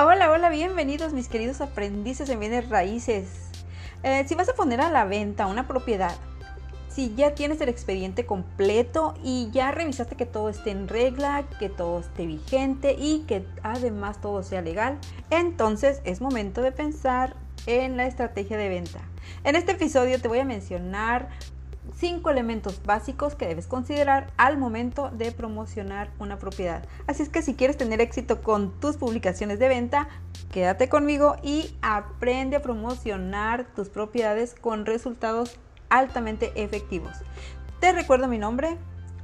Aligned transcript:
Hola, 0.00 0.30
hola, 0.30 0.48
bienvenidos 0.48 1.12
mis 1.12 1.26
queridos 1.26 1.60
aprendices 1.60 2.28
en 2.28 2.38
bienes 2.38 2.68
raíces. 2.68 3.50
Eh, 4.04 4.24
si 4.28 4.36
vas 4.36 4.48
a 4.48 4.54
poner 4.54 4.80
a 4.80 4.90
la 4.90 5.04
venta 5.04 5.48
una 5.48 5.66
propiedad, 5.66 6.14
si 6.88 7.16
ya 7.16 7.34
tienes 7.34 7.60
el 7.60 7.68
expediente 7.68 8.24
completo 8.24 9.14
y 9.24 9.50
ya 9.50 9.72
revisaste 9.72 10.14
que 10.14 10.24
todo 10.24 10.50
esté 10.50 10.70
en 10.70 10.86
regla, 10.86 11.46
que 11.58 11.68
todo 11.68 11.98
esté 11.98 12.26
vigente 12.26 12.94
y 12.96 13.24
que 13.26 13.44
además 13.64 14.20
todo 14.20 14.44
sea 14.44 14.62
legal, 14.62 14.98
entonces 15.30 16.00
es 16.04 16.20
momento 16.20 16.62
de 16.62 16.70
pensar 16.70 17.34
en 17.66 17.96
la 17.96 18.06
estrategia 18.06 18.56
de 18.56 18.68
venta. 18.68 19.00
En 19.42 19.56
este 19.56 19.72
episodio 19.72 20.20
te 20.20 20.28
voy 20.28 20.38
a 20.38 20.44
mencionar 20.44 21.28
cinco 21.98 22.30
elementos 22.30 22.80
básicos 22.84 23.34
que 23.34 23.48
debes 23.48 23.66
considerar 23.66 24.32
al 24.36 24.56
momento 24.56 25.10
de 25.10 25.32
promocionar 25.32 26.10
una 26.18 26.38
propiedad. 26.38 26.84
Así 27.06 27.24
es 27.24 27.28
que 27.28 27.42
si 27.42 27.54
quieres 27.54 27.76
tener 27.76 28.00
éxito 28.00 28.40
con 28.40 28.78
tus 28.78 28.96
publicaciones 28.96 29.58
de 29.58 29.68
venta, 29.68 30.08
quédate 30.52 30.88
conmigo 30.88 31.36
y 31.42 31.76
aprende 31.82 32.56
a 32.56 32.62
promocionar 32.62 33.66
tus 33.74 33.88
propiedades 33.88 34.54
con 34.54 34.86
resultados 34.86 35.58
altamente 35.88 36.52
efectivos. 36.54 37.12
Te 37.80 37.92
recuerdo 37.92 38.28
mi 38.28 38.38
nombre, 38.38 38.76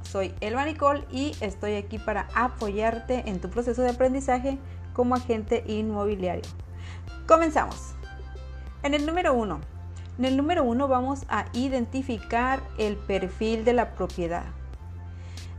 soy 0.03 0.33
Elba 0.41 0.65
Nicole 0.65 1.05
y 1.11 1.35
estoy 1.39 1.75
aquí 1.75 1.97
para 1.97 2.27
apoyarte 2.35 3.29
en 3.29 3.39
tu 3.39 3.49
proceso 3.49 3.83
de 3.83 3.91
aprendizaje 3.91 4.57
como 4.93 5.15
agente 5.15 5.63
inmobiliario. 5.67 6.43
Comenzamos. 7.25 7.95
En 8.83 8.93
el 8.93 9.05
número 9.05 9.33
uno, 9.33 9.61
en 10.17 10.25
el 10.25 10.37
número 10.37 10.63
uno 10.63 10.87
vamos 10.87 11.23
a 11.29 11.45
identificar 11.53 12.61
el 12.77 12.95
perfil 12.95 13.65
de 13.65 13.73
la 13.73 13.91
propiedad. 13.95 14.45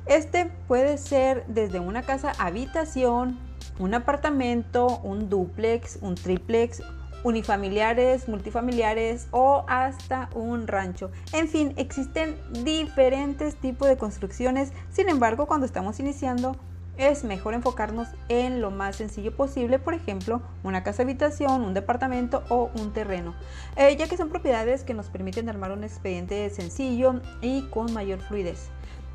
Este 0.06 0.50
puede 0.68 0.98
ser 0.98 1.44
desde 1.48 1.80
una 1.80 2.02
casa 2.02 2.32
habitación, 2.38 3.38
un 3.78 3.94
apartamento, 3.94 5.00
un 5.02 5.28
duplex, 5.28 5.98
un 6.00 6.14
triplex, 6.14 6.82
unifamiliares, 7.24 8.28
multifamiliares 8.28 9.26
o 9.32 9.64
hasta 9.66 10.30
un 10.34 10.68
rancho. 10.68 11.10
En 11.32 11.48
fin, 11.48 11.74
existen 11.76 12.36
diferentes 12.64 13.56
tipos 13.56 13.88
de 13.88 13.96
construcciones. 13.96 14.72
Sin 14.90 15.08
embargo, 15.08 15.46
cuando 15.46 15.66
estamos 15.66 15.98
iniciando, 15.98 16.56
es 16.98 17.24
mejor 17.24 17.54
enfocarnos 17.54 18.08
en 18.28 18.60
lo 18.60 18.70
más 18.70 18.96
sencillo 18.96 19.34
posible, 19.34 19.78
por 19.78 19.94
ejemplo, 19.94 20.42
una 20.62 20.82
casa 20.82 21.02
habitación, 21.02 21.62
un 21.62 21.74
departamento 21.74 22.42
o 22.48 22.70
un 22.74 22.92
terreno, 22.92 23.34
eh, 23.76 23.96
ya 23.96 24.08
que 24.08 24.16
son 24.16 24.28
propiedades 24.28 24.84
que 24.84 24.94
nos 24.94 25.06
permiten 25.06 25.48
armar 25.48 25.72
un 25.72 25.84
expediente 25.84 26.48
sencillo 26.50 27.20
y 27.40 27.62
con 27.68 27.92
mayor 27.92 28.20
fluidez. 28.20 28.68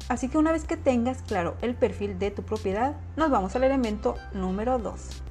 Así 0.09 0.29
que 0.29 0.37
una 0.37 0.51
vez 0.51 0.65
que 0.65 0.77
tengas 0.77 1.21
claro 1.21 1.55
el 1.61 1.75
perfil 1.75 2.19
de 2.19 2.31
tu 2.31 2.43
propiedad, 2.43 2.95
nos 3.15 3.29
vamos 3.29 3.55
al 3.55 3.63
elemento 3.63 4.15
número 4.33 4.77
2. 4.77 5.23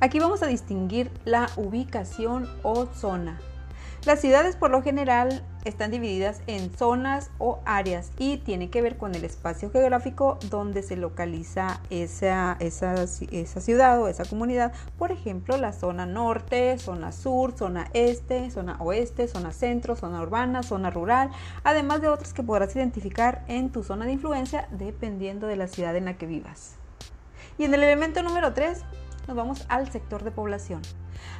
Aquí 0.00 0.18
vamos 0.18 0.42
a 0.42 0.46
distinguir 0.46 1.10
la 1.24 1.48
ubicación 1.56 2.48
o 2.62 2.86
zona. 2.86 3.40
Las 4.04 4.20
ciudades 4.20 4.56
por 4.56 4.70
lo 4.70 4.82
general 4.82 5.44
están 5.64 5.90
divididas 5.90 6.40
en 6.46 6.70
zonas 6.76 7.30
o 7.38 7.60
áreas 7.64 8.10
y 8.18 8.38
tiene 8.38 8.70
que 8.70 8.82
ver 8.82 8.96
con 8.96 9.14
el 9.14 9.24
espacio 9.24 9.70
geográfico 9.70 10.38
donde 10.50 10.82
se 10.82 10.96
localiza 10.96 11.80
esa, 11.90 12.56
esa, 12.60 13.06
ciudad 13.06 14.00
o 14.00 14.08
esa 14.08 14.24
comunidad. 14.24 14.72
Por 14.98 15.12
ejemplo, 15.12 15.56
la 15.56 15.72
zona 15.72 16.06
norte, 16.06 16.78
zona 16.78 17.12
sur, 17.12 17.56
zona 17.56 17.88
este, 17.92 18.50
zona 18.50 18.76
oeste, 18.80 19.28
zona 19.28 19.52
centro, 19.52 19.96
zona 19.96 20.22
urbana, 20.22 20.62
zona 20.62 20.90
rural, 20.90 21.30
además 21.64 22.00
de 22.00 22.08
otras 22.08 22.32
que 22.32 22.42
podrás 22.42 22.74
identificar 22.76 23.44
en 23.48 23.70
tu 23.70 23.82
zona 23.82 24.06
de 24.06 24.12
influencia 24.12 24.68
dependiendo 24.70 25.46
de 25.46 25.56
la 25.56 25.68
ciudad 25.68 25.96
en 25.96 26.06
la 26.06 26.16
que 26.16 26.26
vivas. 26.26 26.76
Y 27.58 27.64
en 27.64 27.74
el 27.74 27.82
elemento 27.82 28.22
número 28.22 28.54
3 28.54 28.82
nos 29.28 29.36
vamos 29.36 29.64
al 29.68 29.90
sector 29.90 30.24
de 30.24 30.30
población. 30.30 30.82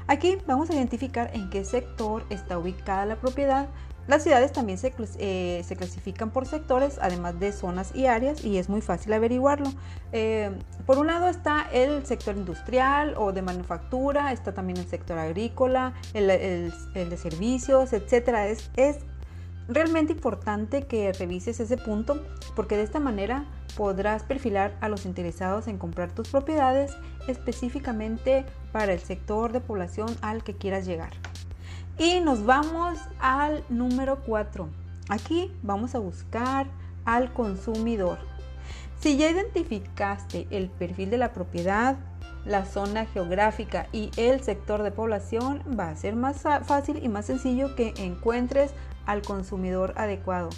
Aquí 0.06 0.38
vamos 0.46 0.70
a 0.70 0.74
identificar 0.74 1.30
en 1.34 1.50
qué 1.50 1.64
sector 1.64 2.24
está 2.30 2.58
ubicada 2.58 3.06
la 3.06 3.16
propiedad. 3.16 3.68
Las 4.08 4.24
ciudades 4.24 4.52
también 4.52 4.78
se, 4.78 4.92
eh, 5.18 5.64
clasifican 5.78 6.30
por 6.30 6.46
sectores, 6.46 6.98
además 7.00 7.38
de 7.38 7.52
zonas 7.52 7.94
y 7.94 8.06
áreas, 8.06 8.44
y 8.44 8.58
es 8.58 8.68
muy 8.68 8.80
fácil 8.80 9.12
averiguarlo. 9.12 9.72
Eh, 10.10 10.50
por 10.86 10.98
un 10.98 11.06
lado 11.06 11.28
está 11.28 11.68
el 11.72 12.04
sector 12.04 12.36
industrial 12.36 13.14
o 13.16 13.32
de 13.32 13.42
manufactura, 13.42 14.32
está 14.32 14.52
también 14.54 14.78
el 14.78 14.86
sector 14.86 15.18
agrícola, 15.18 15.94
el, 16.14 16.26
de 16.26 17.16
servicios, 17.16 17.92
etc. 17.92 18.58
Es 18.76 18.98
realmente 19.68 20.12
importante 20.12 20.82
que 20.82 21.12
revises 21.12 21.60
ese 21.60 21.76
punto 21.76 22.26
porque 22.56 22.76
de 22.76 22.82
esta 22.82 22.98
manera 22.98 23.46
podrás 23.76 24.24
perfilar 24.24 24.76
a 24.80 24.88
los 24.88 25.06
interesados 25.06 25.68
en 25.68 25.78
comprar 25.78 26.10
tus 26.10 26.28
propiedades 26.28 26.92
específicamente 27.28 28.44
para 28.72 28.92
el 28.92 28.98
sector 28.98 29.52
de 29.52 29.60
población 29.60 30.08
al 30.22 30.42
que 30.42 30.54
quieras 30.54 30.86
llegar. 30.86 31.12
Y 31.98 32.20
nos 32.20 32.44
vamos 32.46 32.98
al 33.20 33.64
número 33.68 34.20
4. 34.24 34.68
Aquí 35.08 35.52
vamos 35.62 35.94
a 35.94 35.98
buscar 35.98 36.66
al 37.04 37.32
consumidor. 37.32 38.18
Si 38.98 39.16
ya 39.16 39.30
identificaste 39.30 40.46
el 40.50 40.70
perfil 40.70 41.10
de 41.10 41.18
la 41.18 41.32
propiedad, 41.32 41.96
la 42.46 42.64
zona 42.64 43.04
geográfica 43.06 43.88
y 43.92 44.10
el 44.16 44.42
sector 44.42 44.82
de 44.82 44.90
población, 44.90 45.62
va 45.78 45.90
a 45.90 45.96
ser 45.96 46.16
más 46.16 46.42
fácil 46.42 47.04
y 47.04 47.08
más 47.08 47.26
sencillo 47.26 47.74
que 47.74 47.92
encuentres 47.98 48.72
al 49.04 49.22
consumidor 49.22 49.92
adecuado. 49.96 50.48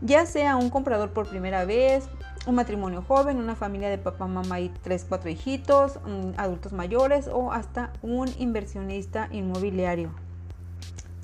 Ya 0.00 0.26
sea 0.26 0.56
un 0.56 0.70
comprador 0.70 1.10
por 1.10 1.28
primera 1.28 1.64
vez, 1.64 2.08
un 2.46 2.56
matrimonio 2.56 3.02
joven, 3.06 3.38
una 3.38 3.54
familia 3.54 3.88
de 3.88 3.98
papá, 3.98 4.26
mamá 4.26 4.60
y 4.60 4.70
tres, 4.82 5.06
cuatro 5.08 5.30
hijitos, 5.30 6.00
adultos 6.36 6.72
mayores 6.72 7.28
o 7.28 7.52
hasta 7.52 7.92
un 8.02 8.28
inversionista 8.38 9.28
inmobiliario. 9.30 10.23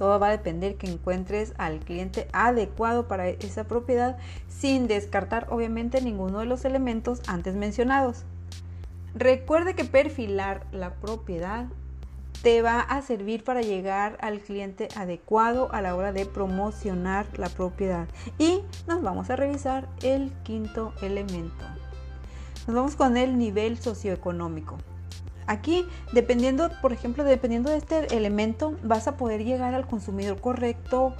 Todo 0.01 0.19
va 0.19 0.29
a 0.29 0.31
depender 0.31 0.77
que 0.77 0.91
encuentres 0.91 1.53
al 1.59 1.81
cliente 1.81 2.27
adecuado 2.33 3.07
para 3.07 3.29
esa 3.29 3.65
propiedad 3.65 4.17
sin 4.49 4.89
descartar 4.89 5.47
obviamente 5.51 6.01
ninguno 6.01 6.39
de 6.39 6.47
los 6.47 6.65
elementos 6.65 7.21
antes 7.27 7.55
mencionados. 7.55 8.25
Recuerde 9.15 9.75
que 9.75 9.85
perfilar 9.85 10.65
la 10.73 10.95
propiedad 10.95 11.67
te 12.41 12.63
va 12.63 12.81
a 12.81 13.03
servir 13.03 13.45
para 13.45 13.61
llegar 13.61 14.17
al 14.23 14.41
cliente 14.41 14.89
adecuado 14.97 15.71
a 15.71 15.83
la 15.83 15.95
hora 15.95 16.13
de 16.13 16.25
promocionar 16.25 17.27
la 17.39 17.51
propiedad. 17.51 18.09
Y 18.39 18.63
nos 18.89 19.03
vamos 19.03 19.29
a 19.29 19.37
revisar 19.37 19.87
el 20.03 20.33
quinto 20.45 20.95
elemento. 21.03 21.67
Nos 22.67 22.75
vamos 22.75 22.97
con 22.97 23.19
el 23.19 23.37
nivel 23.37 23.77
socioeconómico. 23.77 24.79
Aquí, 25.51 25.85
dependiendo, 26.13 26.71
por 26.81 26.93
ejemplo, 26.93 27.25
dependiendo 27.25 27.71
de 27.71 27.79
este 27.79 28.17
elemento, 28.17 28.77
vas 28.85 29.09
a 29.09 29.17
poder 29.17 29.43
llegar 29.43 29.75
al 29.75 29.85
consumidor 29.85 30.41
correcto 30.41 31.13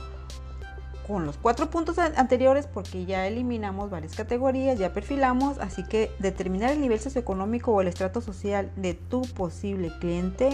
con 1.09 1.27
los 1.27 1.37
cuatro 1.37 1.69
puntos 1.69 1.99
anteriores 1.99 2.69
porque 2.69 3.07
ya 3.07 3.27
eliminamos 3.27 3.91
varias 3.91 4.15
categorías, 4.15 4.79
ya 4.79 4.93
perfilamos, 4.93 5.59
así 5.59 5.83
que 5.83 6.13
determinar 6.21 6.71
el 6.71 6.81
nivel 6.81 7.01
socioeconómico 7.01 7.73
o 7.73 7.81
el 7.81 7.89
estrato 7.89 8.21
social 8.21 8.71
de 8.77 8.95
tu 8.95 9.23
posible 9.23 9.91
cliente, 9.99 10.51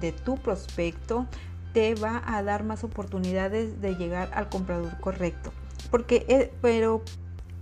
de 0.00 0.12
tu 0.12 0.36
prospecto, 0.36 1.26
te 1.74 1.96
va 1.96 2.22
a 2.24 2.42
dar 2.42 2.64
más 2.64 2.84
oportunidades 2.84 3.82
de 3.82 3.96
llegar 3.96 4.30
al 4.32 4.48
comprador 4.48 4.98
correcto. 4.98 5.52
Porque, 5.90 6.24
eh, 6.26 6.50
pero, 6.62 7.02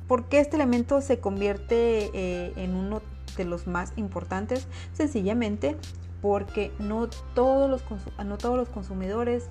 ¿por 0.07 0.29
qué 0.29 0.39
este 0.39 0.55
elemento 0.55 1.01
se 1.01 1.19
convierte 1.19 2.13
eh, 2.15 2.53
en 2.55 2.77
uno 2.77 3.03
de 3.39 3.49
los 3.49 3.67
más 3.67 3.93
importantes? 3.97 4.67
Sencillamente 4.93 5.77
porque 6.21 6.73
no 6.79 7.09
todos 7.35 7.71
los, 7.71 7.83
no 8.25 8.39
todos 8.39 8.57
los 8.57 8.69
consumidores 8.69 9.45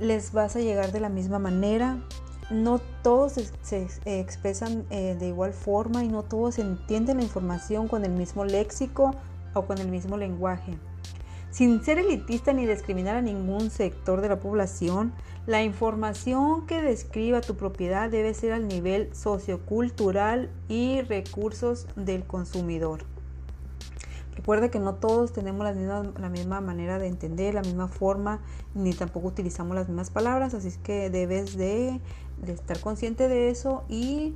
les 0.00 0.32
vas 0.32 0.56
a 0.56 0.60
llegar 0.60 0.92
de 0.92 1.00
la 1.00 1.08
misma 1.08 1.38
manera. 1.38 1.98
No 2.50 2.80
todos 3.02 3.40
se, 3.62 3.88
expresan 4.04 4.84
eh, 4.90 5.16
de 5.18 5.28
igual 5.28 5.52
forma 5.52 6.04
y 6.04 6.08
no 6.08 6.22
todos 6.22 6.58
entienden 6.58 7.16
la 7.16 7.24
información 7.24 7.88
con 7.88 8.04
el 8.04 8.12
mismo 8.12 8.44
léxico 8.44 9.14
o 9.52 9.62
con 9.62 9.78
el 9.78 9.88
mismo 9.88 10.16
lenguaje. 10.16 10.78
Sin 11.50 11.82
ser 11.82 11.98
elitista 11.98 12.52
ni 12.52 12.66
discriminar 12.66 13.16
a 13.16 13.22
ningún 13.22 13.70
sector 13.70 14.20
de 14.20 14.28
la 14.28 14.38
población, 14.38 15.12
la 15.46 15.62
información 15.62 16.66
que 16.66 16.82
describa 16.82 17.40
tu 17.40 17.56
propiedad 17.56 18.10
debe 18.10 18.34
ser 18.34 18.52
al 18.52 18.68
nivel 18.68 19.08
sociocultural 19.14 20.50
y 20.68 21.00
recursos 21.00 21.86
del 21.96 22.24
consumidor. 22.24 23.15
Recuerda 24.36 24.70
que 24.70 24.78
no 24.78 24.94
todos 24.96 25.32
tenemos 25.32 25.64
la 25.64 25.72
misma, 25.72 26.02
la 26.18 26.28
misma 26.28 26.60
manera 26.60 26.98
de 26.98 27.06
entender, 27.06 27.54
la 27.54 27.62
misma 27.62 27.88
forma, 27.88 28.40
ni 28.74 28.92
tampoco 28.92 29.28
utilizamos 29.28 29.74
las 29.74 29.88
mismas 29.88 30.10
palabras, 30.10 30.52
así 30.52 30.68
es 30.68 30.78
que 30.78 31.08
debes 31.08 31.56
de, 31.56 32.00
estar 32.46 32.78
consciente 32.80 33.28
de 33.28 33.48
eso 33.48 33.84
y 33.88 34.34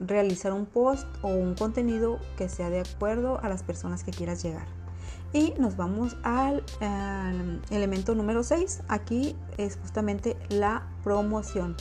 realizar 0.00 0.52
un 0.52 0.64
post 0.64 1.06
o 1.22 1.28
un 1.28 1.54
contenido 1.54 2.18
que 2.38 2.48
sea 2.48 2.70
de 2.70 2.80
acuerdo 2.80 3.40
a 3.42 3.48
las 3.50 3.62
personas 3.62 4.04
que 4.04 4.10
quieras 4.10 4.42
llegar. 4.42 4.66
Y 5.34 5.52
nos 5.58 5.76
vamos 5.76 6.16
al, 6.22 6.64
al 6.80 7.60
elemento 7.68 8.14
número 8.14 8.42
6. 8.42 8.84
Aquí 8.88 9.36
es 9.58 9.76
justamente 9.76 10.38
la 10.48 10.88
promoción. 11.04 11.76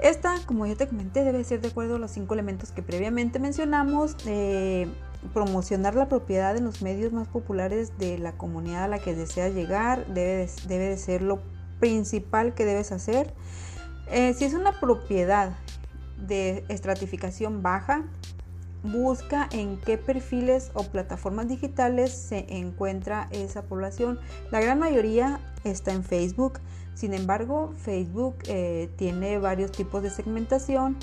Esta, 0.00 0.34
como 0.46 0.66
ya 0.66 0.74
te 0.74 0.88
comenté, 0.88 1.22
debe 1.22 1.44
ser 1.44 1.60
de 1.60 1.68
acuerdo 1.68 1.96
a 1.96 1.98
los 1.98 2.10
cinco 2.10 2.34
elementos 2.34 2.72
que 2.72 2.82
previamente 2.82 3.38
mencionamos. 3.38 4.16
Eh, 4.26 4.88
promocionar 5.32 5.94
la 5.94 6.08
propiedad 6.08 6.56
en 6.56 6.64
los 6.64 6.82
medios 6.82 7.12
más 7.12 7.28
populares 7.28 7.98
de 7.98 8.18
la 8.18 8.32
comunidad 8.32 8.84
a 8.84 8.88
la 8.88 8.98
que 8.98 9.14
deseas 9.14 9.52
llegar 9.54 10.06
debe 10.06 10.46
de, 10.46 10.50
debe 10.66 10.84
de 10.88 10.96
ser 10.96 11.22
lo 11.22 11.40
principal 11.80 12.54
que 12.54 12.64
debes 12.64 12.92
hacer. 12.92 13.34
Eh, 14.10 14.34
si 14.34 14.44
es 14.44 14.54
una 14.54 14.78
propiedad 14.80 15.52
de 16.26 16.64
estratificación 16.68 17.62
baja, 17.62 18.04
busca 18.82 19.48
en 19.52 19.78
qué 19.78 19.98
perfiles 19.98 20.70
o 20.74 20.84
plataformas 20.84 21.48
digitales 21.48 22.12
se 22.12 22.46
encuentra 22.48 23.28
esa 23.30 23.62
población. 23.62 24.18
La 24.50 24.60
gran 24.60 24.78
mayoría 24.78 25.40
está 25.64 25.92
en 25.92 26.04
Facebook. 26.04 26.60
Sin 26.94 27.14
embargo, 27.14 27.74
Facebook 27.76 28.36
eh, 28.46 28.90
tiene 28.96 29.38
varios 29.38 29.72
tipos 29.72 30.02
de 30.02 30.10
segmentación. 30.10 30.96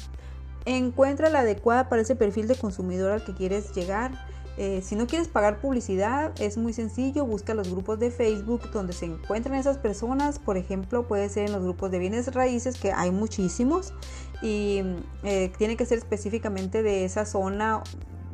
Encuentra 0.66 1.30
la 1.30 1.40
adecuada 1.40 1.90
para 1.90 2.02
ese 2.02 2.16
perfil 2.16 2.48
de 2.48 2.56
consumidor 2.56 3.12
al 3.12 3.24
que 3.24 3.36
quieres 3.36 3.72
llegar. 3.74 4.12
Eh, 4.58 4.82
si 4.82 4.96
no 4.96 5.06
quieres 5.06 5.28
pagar 5.28 5.60
publicidad, 5.60 6.32
es 6.40 6.58
muy 6.58 6.72
sencillo, 6.72 7.26
busca 7.26 7.54
los 7.54 7.70
grupos 7.70 8.00
de 8.00 8.10
Facebook 8.10 8.72
donde 8.72 8.94
se 8.94 9.06
encuentran 9.06 9.56
esas 9.56 9.78
personas. 9.78 10.40
Por 10.40 10.58
ejemplo, 10.58 11.08
puede 11.08 11.30
ser 11.30 11.48
en 11.48 11.52
los 11.52 11.62
grupos 11.62 11.92
de 11.92 12.00
bienes 12.00 12.34
raíces, 12.34 12.80
que 12.80 12.92
hay 12.92 13.12
muchísimos, 13.12 13.94
y 14.42 14.82
eh, 15.24 15.52
tiene 15.58 15.76
que 15.76 15.86
ser 15.86 15.98
específicamente 15.98 16.84
de 16.84 17.06
esa 17.06 17.26
zona 17.26 17.84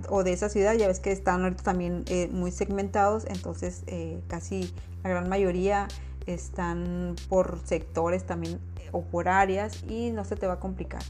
o 0.09 0.23
de 0.23 0.33
esa 0.33 0.47
ciudad. 0.47 0.75
Ya 0.75 0.87
ves 0.87 0.99
que 0.99 1.11
están 1.11 1.41
ahorita 1.41 1.63
también 1.63 2.03
eh, 2.07 2.29
muy 2.31 2.51
segmentados, 2.51 3.25
entonces 3.27 3.83
casi 4.27 4.73
la 5.03 5.09
gran 5.09 5.27
mayoría 5.27 5.87
están 6.27 7.15
por 7.29 7.59
sectores 7.65 8.25
también 8.25 8.59
o 8.91 9.01
por 9.03 9.27
áreas 9.27 9.83
y 9.89 10.11
no 10.11 10.23
se 10.23 10.35
te 10.35 10.47
va 10.47 10.53
a 10.53 10.59
complicar. 10.59 11.01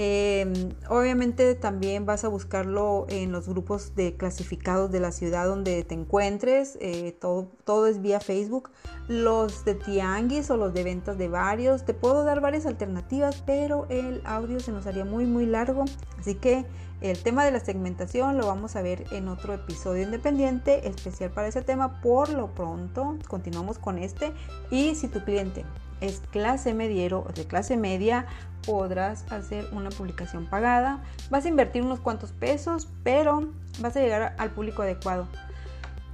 Em, 0.00 0.52
obviamente 0.88 1.56
también 1.56 2.06
vas 2.06 2.22
a 2.22 2.28
buscarlo 2.28 3.06
en 3.08 3.32
los 3.32 3.48
grupos 3.48 3.96
de 3.96 4.16
clasificados 4.16 4.92
de 4.92 5.00
la 5.00 5.10
ciudad 5.10 5.48
donde 5.48 5.82
te 5.82 5.96
encuentres. 5.96 6.78
Eh, 6.80 7.16
todo, 7.20 7.48
todo 7.64 7.88
es 7.88 8.00
vía 8.00 8.20
Facebook. 8.20 8.70
Los 9.08 9.64
de 9.64 9.74
tianguis 9.74 10.52
o 10.52 10.56
los 10.56 10.72
de 10.72 10.84
ventas 10.84 11.18
de 11.18 11.26
varios. 11.26 11.84
Te 11.84 11.94
puedo 11.94 12.22
dar 12.22 12.40
varias 12.40 12.64
alternativas, 12.64 13.42
pero 13.44 13.88
el 13.90 14.22
audio 14.24 14.60
se 14.60 14.70
nos 14.70 14.86
haría 14.86 15.04
muy 15.04 15.26
muy 15.26 15.46
largo. 15.46 15.84
Así 16.16 16.36
que 16.36 16.64
el 17.00 17.20
tema 17.20 17.44
de 17.44 17.50
la 17.50 17.58
segmentación 17.58 18.38
lo 18.38 18.46
vamos 18.46 18.76
a 18.76 18.82
ver 18.82 19.04
en 19.10 19.26
otro 19.26 19.52
episodio 19.52 20.04
independiente 20.04 20.86
especial 20.86 21.32
para 21.32 21.48
ese 21.48 21.62
tema. 21.62 22.00
Por 22.02 22.28
lo 22.28 22.54
pronto, 22.54 23.18
continuamos 23.26 23.80
con 23.80 23.98
este. 23.98 24.32
Y 24.70 24.94
si 24.94 25.08
tu 25.08 25.24
cliente 25.24 25.64
es 26.00 26.20
clase 26.30 26.74
mediero 26.74 27.24
o 27.28 27.32
de 27.32 27.44
clase 27.46 27.76
media, 27.76 28.26
podrás 28.66 29.24
hacer 29.30 29.68
una 29.72 29.90
publicación 29.90 30.46
pagada. 30.46 31.02
Vas 31.30 31.44
a 31.44 31.48
invertir 31.48 31.82
unos 31.82 32.00
cuantos 32.00 32.32
pesos, 32.32 32.88
pero 33.02 33.48
vas 33.80 33.96
a 33.96 34.00
llegar 34.00 34.34
al 34.38 34.50
público 34.50 34.82
adecuado. 34.82 35.26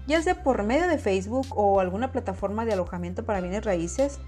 Ya 0.07 0.23
sea 0.23 0.43
por 0.43 0.63
medio 0.63 0.87
de 0.87 0.99
Facebook 0.99 1.47
o 1.51 1.81
alguna 1.81 2.13
plataforma 2.13 2.65
de 2.65 2.75
alojamiento 2.75 3.25
para 3.25 3.41
bienes 3.41 3.65
raíces, 3.65 4.21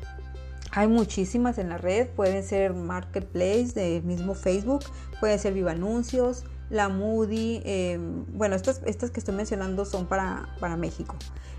hay 0.73 0.89
muchísimas 0.89 1.59
en 1.59 1.69
la 1.69 1.79
red, 1.79 2.09
pueden 2.09 2.43
ser 2.43 2.75
Marketplace 2.75 3.73
del 3.75 4.03
mismo 4.03 4.35
Facebook, 4.35 4.85
pueden 5.21 5.39
ser 5.39 5.55
Viva 5.55 5.73
Anuncios, 5.73 6.45
la 6.71 6.89
Moody, 6.89 7.63
em, 7.65 8.25
bueno, 8.37 8.57
estas, 8.57 8.81
estas 8.87 9.11
que 9.11 9.21
estoy 9.21 9.35
mencionando 9.35 9.85
son 9.85 10.07
para, 10.07 10.49
para 10.61 10.77
México. 10.77 11.17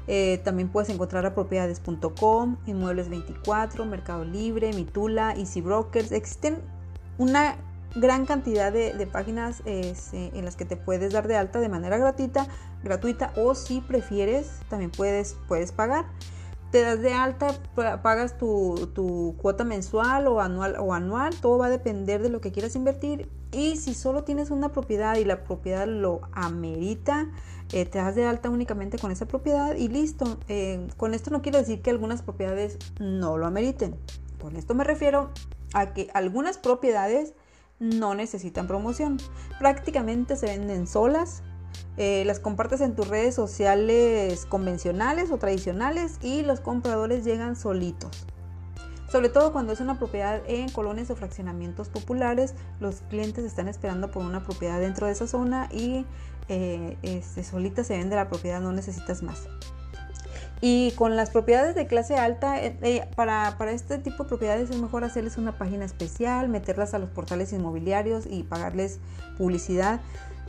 Eh, 0.08 0.40
también 0.44 0.70
puedes 0.70 0.90
encontrar 0.90 1.26
a 1.26 1.34
propiedades.com, 1.34 2.58
Inmuebles24, 2.66 3.86
Mercado 3.86 4.24
Libre, 4.24 4.74
Mitula, 4.74 5.34
Easy 5.36 5.62
Brokers. 5.62 6.12
Existen 6.12 6.60
una 7.18 7.58
gran 7.96 8.26
cantidad 8.26 8.72
de, 8.72 9.08
páginas 9.12 9.62
este, 9.66 10.32
en 10.38 10.46
las 10.46 10.56
que 10.56 10.66
te 10.66 10.78
puedes 10.78 11.14
dar 11.14 11.28
de 11.28 11.36
alta 11.36 11.60
de 11.60 11.70
manera 11.70 11.98
gratuita, 11.98 12.48
gratuita 12.84 13.34
o 13.36 13.56
si 13.56 13.82
prefieres 13.82 14.48
también 14.70 14.92
puedes, 14.92 15.36
puedes 15.48 15.72
pagar 15.72 16.06
te 16.72 16.82
das 16.82 17.02
de 17.02 17.14
alta, 17.14 17.48
pagas 17.76 18.38
tu, 18.38 19.36
cuota 19.42 19.64
mensual 19.64 20.28
o 20.28 20.42
anual, 20.42 20.76
o 20.80 20.94
anual, 20.94 21.34
todo 21.40 21.58
va 21.58 21.68
a 21.68 21.70
depender 21.70 22.22
de 22.22 22.30
lo 22.30 22.42
que 22.42 22.52
quieras 22.52 22.76
invertir. 22.76 23.30
Y 23.52 23.78
si 23.78 23.94
solo 23.94 24.24
tienes 24.24 24.52
una 24.52 24.72
propiedad 24.72 25.16
y 25.16 25.24
la 25.24 25.44
propiedad 25.44 25.88
lo 25.88 26.22
amerita, 26.34 27.30
eh, 27.72 27.86
te 27.86 28.00
das 28.00 28.16
de 28.16 28.26
alta 28.26 28.50
únicamente 28.50 28.98
con 28.98 29.12
esa 29.12 29.26
propiedad 29.26 29.76
y 29.76 29.88
listo. 29.88 30.38
Eh, 30.50 30.88
con 30.98 31.14
esto 31.14 31.32
no 31.32 31.42
quiero 31.42 31.58
decir 31.58 31.82
que 31.82 31.90
algunas 31.90 32.22
propiedades 32.22 32.78
no 33.00 33.38
lo 33.38 33.46
ameriten. 33.46 33.96
Con 34.42 34.58
esto 34.58 34.76
me 34.76 34.84
refiero 34.84 35.32
a 35.74 35.94
que 35.94 36.10
algunas 36.14 36.58
propiedades 36.58 37.34
no 37.80 38.16
necesitan 38.16 38.68
promoción. 38.68 39.18
Prácticamente 39.60 40.36
se 40.36 40.48
venden 40.48 40.88
solas 40.88 41.44
eh, 41.98 42.24
las 42.26 42.40
compartes 42.40 42.82
en 42.82 42.96
tus 42.96 43.08
redes 43.08 43.36
sociales 43.36 44.46
convencionales 44.46 45.32
o 45.32 45.38
tradicionales 45.38 46.20
y 46.22 46.44
los 46.44 46.60
compradores 46.60 47.26
llegan 47.26 47.56
solitos. 47.56 48.26
Sobre 49.12 49.30
todo 49.30 49.54
cuando 49.54 49.72
es 49.72 49.80
una 49.80 49.98
propiedad 49.98 50.42
en 50.48 50.70
colonias 50.70 51.10
o 51.10 51.16
fraccionamientos 51.16 51.88
populares, 51.88 52.54
los 52.80 52.98
clientes 53.10 53.46
están 53.46 53.68
esperando 53.68 54.12
por 54.12 54.24
una 54.24 54.44
propiedad 54.44 54.80
dentro 54.80 55.08
de 55.08 55.14
esa 55.14 55.28
zona 55.28 55.70
y 55.72 56.06
eh, 56.50 56.98
este, 57.04 57.44
solita 57.44 57.84
se 57.84 57.98
vende 57.98 58.16
la 58.16 58.28
propiedad, 58.28 58.60
no 58.60 58.74
necesitas 58.74 59.24
más. 59.24 59.48
Y 60.60 60.92
con 60.92 61.16
las 61.16 61.30
propiedades 61.30 61.76
de 61.76 61.86
clase 61.88 62.16
alta, 62.16 62.60
eh, 62.62 63.08
para, 63.16 63.56
para, 63.58 63.72
este 63.72 64.00
tipo 64.00 64.24
de 64.24 64.30
propiedades 64.30 64.70
es 64.72 64.82
mejor 64.82 65.04
hacerles 65.04 65.38
una 65.38 65.58
página 65.58 65.86
especial, 65.86 66.50
meterlas 66.50 66.94
a 66.94 67.00
los 67.00 67.10
portales 67.10 67.54
inmobiliarios 67.54 68.26
y 68.26 68.44
pagarles 68.44 69.00
publicidad. 69.38 70.02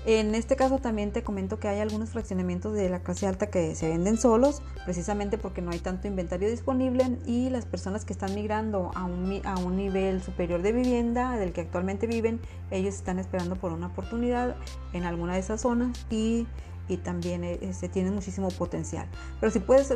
En 0.06 0.34
este 0.34 0.56
caso 0.56 0.78
también 0.78 1.12
te 1.12 1.22
comento 1.22 1.58
que 1.58 1.68
hay 1.68 1.80
algunos 1.80 2.10
fraccionamientos 2.10 2.72
de 2.72 2.88
la 2.88 3.00
clase 3.00 3.26
alta 3.26 3.50
que 3.50 3.74
se 3.74 3.88
venden 3.88 4.16
solos, 4.16 4.62
precisamente 4.84 5.38
porque 5.38 5.60
no 5.60 5.70
hay 5.70 5.80
tanto 5.80 6.06
inventario 6.06 6.48
disponible 6.48 7.18
y 7.26 7.50
las 7.50 7.66
personas 7.66 8.04
que 8.04 8.12
están 8.12 8.34
migrando 8.34 8.90
a 8.94 9.04
un, 9.04 9.40
a 9.44 9.58
un 9.58 9.76
nivel 9.76 10.22
superior 10.22 10.62
de 10.62 10.72
vivienda 10.72 11.36
del 11.36 11.52
que 11.52 11.62
actualmente 11.62 12.06
viven, 12.06 12.40
ellos 12.70 12.94
están 12.94 13.18
esperando 13.18 13.56
por 13.56 13.72
una 13.72 13.88
oportunidad 13.88 14.56
en 14.92 15.04
alguna 15.04 15.34
de 15.34 15.40
esas 15.40 15.60
zonas 15.60 16.06
y, 16.10 16.46
también 17.04 17.42
se 17.42 17.68
este, 17.68 17.90
tienen 17.90 18.14
muchísimo 18.14 18.48
potencial. 18.48 19.06
Pero 19.40 19.52
si 19.52 19.58
puedes 19.58 19.92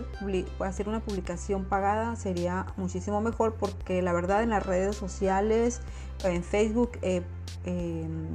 hacer 0.60 0.88
una 0.90 1.00
publicación 1.00 1.64
pagada 1.64 2.16
sería 2.16 2.66
muchísimo 2.76 3.22
mejor 3.22 3.54
porque 3.54 4.02
la 4.02 4.12
verdad 4.12 4.43
en 4.43 4.50
las 4.50 4.66
redes 4.66 4.94
sociales, 4.94 5.81
en 6.22 6.44
Facebook, 6.44 6.99
eh, 7.00 7.22
em, 7.64 8.26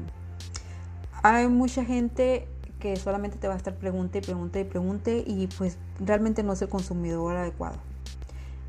hay 1.24 1.48
mucha 1.48 1.84
gente 1.84 2.48
que 2.80 2.96
solamente 2.96 3.38
te 3.38 3.48
va 3.48 3.56
a 3.56 3.58
estar 3.58 3.76
pregunte 3.76 4.20
y 4.20 4.22
pregunte 4.22 4.60
y 4.60 4.64
pregunte 4.64 5.24
y 5.26 5.48
pues 5.58 5.78
realmente 6.00 6.44
no 6.44 6.54
es 6.54 6.62
el 6.62 6.70
consumidor 6.70 7.36
adecuado. 7.36 7.78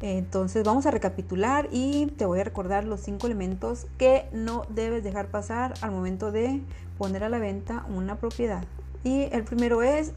Entonces 0.00 0.64
vamos 0.64 0.86
a 0.86 0.90
recapitular 0.90 1.68
y 1.72 2.06
te 2.06 2.24
voy 2.24 2.40
a 2.40 2.44
recordar 2.44 2.84
los 2.84 3.00
cinco 3.00 3.26
elementos 3.26 3.86
que 3.98 4.28
no 4.32 4.64
debes 4.68 5.02
dejar 5.02 5.26
pasar 5.28 5.74
al 5.80 5.90
momento 5.90 6.30
de 6.30 6.62
poner 6.98 7.24
a 7.24 7.28
la 7.28 7.38
venta 7.38 7.84
una 7.88 8.16
propiedad. 8.16 8.64
Y 9.02 9.28
el 9.32 9.44
primero 9.44 9.82
es 9.82 10.12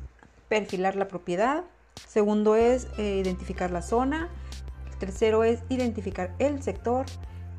perfilar 0.50 0.96
la 0.96 1.08
propiedad. 1.08 1.64
Segundo 2.08 2.56
es 2.56 2.88
eh, 2.98 3.22
identificar 3.24 3.72
la 3.72 3.82
zona. 3.82 4.30
El 4.92 4.98
tercero 4.98 5.44
es 5.44 5.62
identificar 5.70 6.36
el 6.38 6.62
sector. 6.62 7.06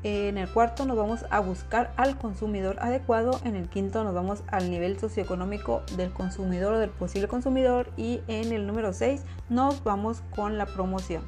En 0.03 0.37
el 0.37 0.49
cuarto 0.49 0.85
nos 0.85 0.97
vamos 0.97 1.25
a 1.29 1.39
buscar 1.39 1.93
al 1.95 2.17
consumidor 2.17 2.77
adecuado. 2.81 3.39
En 3.45 3.55
el 3.55 3.69
quinto 3.69 4.03
nos 4.03 4.13
vamos 4.13 4.43
al 4.47 4.69
nivel 4.69 4.99
socioeconómico 4.99 5.81
del 5.95 6.11
consumidor 6.11 6.73
o 6.73 6.79
del 6.79 6.89
posible 6.89 7.29
consumidor. 7.29 7.89
Y 7.95 8.19
en 8.27 8.51
el 8.51 8.67
número 8.67 8.91
6 8.91 9.21
nos 9.49 9.83
vamos 9.83 10.21
con 10.35 10.57
la 10.57 10.65
promoción. 10.65 11.23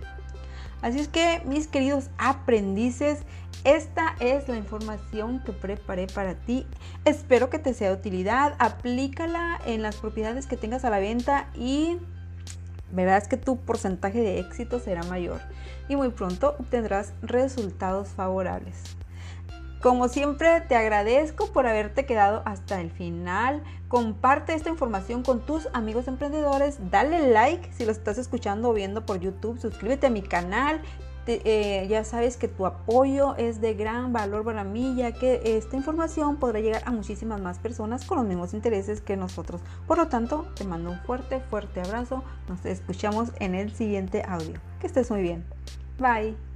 Así 0.81 0.99
es 0.99 1.07
que 1.07 1.41
mis 1.45 1.67
queridos 1.67 2.09
aprendices, 2.17 3.23
esta 3.63 4.15
es 4.19 4.47
la 4.49 4.57
información 4.57 5.41
que 5.43 5.53
preparé 5.53 6.07
para 6.07 6.35
ti. 6.35 6.67
Espero 7.05 7.49
que 7.49 7.59
te 7.59 7.73
sea 7.73 7.89
de 7.89 7.95
utilidad. 7.95 8.55
Aplícala 8.59 9.59
en 9.65 9.81
las 9.81 9.95
propiedades 9.95 10.47
que 10.47 10.57
tengas 10.57 10.83
a 10.83 10.89
la 10.89 10.99
venta 10.99 11.47
y 11.55 11.97
verás 12.95 13.27
que 13.27 13.37
tu 13.37 13.57
porcentaje 13.57 14.19
de 14.19 14.39
éxito 14.39 14.79
será 14.79 15.03
mayor 15.03 15.41
y 15.87 15.95
muy 15.95 16.09
pronto 16.09 16.55
obtendrás 16.59 17.13
resultados 17.21 18.09
favorables. 18.09 18.95
Como 19.85 20.07
siempre, 20.07 20.61
te 20.61 20.75
agradezco 20.75 21.51
por 21.53 21.67
haberte 21.67 22.07
quedado 22.07 22.41
hasta 22.45 22.81
el 22.81 22.89
final. 22.89 23.61
Comparte 23.87 24.55
esta 24.55 24.71
información 24.71 25.21
con 25.21 25.45
tus 25.45 25.67
amigos 25.73 26.07
emprendedores. 26.07 26.77
Dale 26.89 27.31
like 27.31 27.71
si 27.71 27.85
lo 27.85 27.91
estás 27.91 28.17
escuchando 28.17 28.69
o 28.69 28.73
viendo 28.73 29.05
por 29.05 29.19
YouTube. 29.19 29.59
Suscríbete 29.59 30.07
a 30.07 30.09
mi 30.09 30.23
canal. 30.23 30.81
Eh, 31.27 31.87
ya 31.89 32.03
sabes 32.03 32.37
que 32.37 32.47
tu 32.47 32.65
apoyo 32.65 33.35
es 33.37 33.61
de 33.61 33.73
gran 33.73 34.13
valor 34.13 34.43
para 34.43 34.63
mí, 34.63 34.95
ya 34.95 35.11
que 35.11 35.41
esta 35.57 35.75
información 35.75 36.37
podrá 36.37 36.59
llegar 36.59 36.83
a 36.85 36.91
muchísimas 36.91 37.41
más 37.41 37.59
personas 37.59 38.05
con 38.05 38.17
los 38.19 38.27
mismos 38.27 38.53
intereses 38.53 39.01
que 39.01 39.17
nosotros. 39.17 39.61
Por 39.87 39.97
lo 39.97 40.07
tanto, 40.07 40.47
te 40.55 40.63
mando 40.65 40.91
un 40.91 40.99
fuerte, 40.99 41.39
fuerte 41.39 41.81
abrazo. 41.81 42.23
Nos 42.47 42.65
escuchamos 42.65 43.31
en 43.39 43.55
el 43.55 43.73
siguiente 43.73 44.23
audio. 44.27 44.59
Que 44.79 44.87
estés 44.87 45.09
muy 45.09 45.21
bien. 45.21 45.45
Bye. 45.97 46.54